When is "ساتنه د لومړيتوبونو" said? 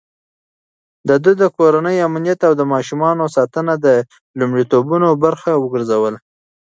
3.35-5.07